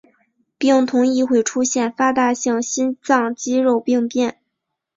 [0.57, 4.39] 病童亦会出现发大性心脏肌肉病变。